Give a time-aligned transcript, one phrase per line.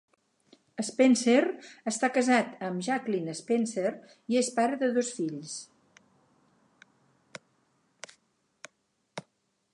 [0.85, 1.41] Spencer
[1.91, 3.93] està casat amb Jacklyn Spencer
[4.35, 5.55] i és pare de dos fills.